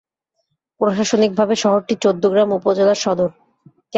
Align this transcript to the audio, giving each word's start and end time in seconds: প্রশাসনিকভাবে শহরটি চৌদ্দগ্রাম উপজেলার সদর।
প্রশাসনিকভাবে 0.81 1.53
শহরটি 1.55 1.93
চৌদ্দগ্রাম 2.03 2.49
উপজেলার 2.53 2.99
সদর। 3.03 3.29